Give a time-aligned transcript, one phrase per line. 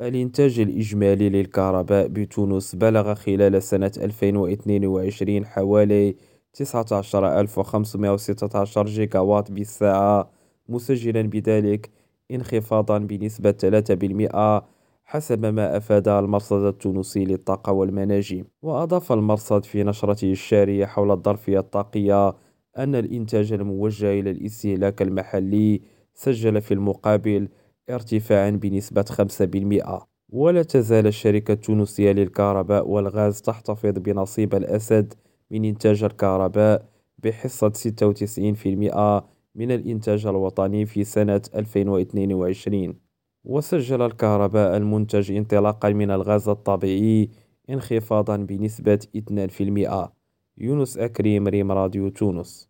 [0.00, 6.16] الإنتاج الإجمالي للكهرباء بتونس بلغ خلال سنة 2022 حوالي
[6.52, 10.30] 19516 جيجاوات بالساعة
[10.68, 11.90] مسجلا بذلك
[12.30, 13.54] انخفاضا بنسبة
[14.60, 14.62] 3%
[15.04, 18.44] حسب ما أفاد المرصد التونسي للطاقة والمناجم.
[18.62, 22.28] وأضاف المرصد في نشرته الشهرية حول الظرفية الطاقية
[22.78, 25.80] أن الإنتاج الموجه إلى الاستهلاك المحلي
[26.14, 27.48] سجل في المقابل
[27.90, 35.14] ارتفاعا بنسبة 5% ولا تزال الشركة التونسية للكهرباء والغاز تحتفظ بنصيب الأسد
[35.50, 36.88] من إنتاج الكهرباء
[37.18, 39.24] بحصة 96%
[39.54, 42.94] من الإنتاج الوطني في سنة 2022
[43.44, 47.30] وسجل الكهرباء المنتج انطلاقا من الغاز الطبيعي
[47.70, 48.98] انخفاضا بنسبة
[50.04, 50.08] 2%
[50.58, 52.68] يونس أكريم ريم راديو تونس.